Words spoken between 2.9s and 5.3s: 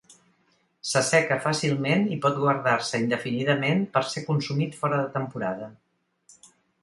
indefinidament per ser consumit fora de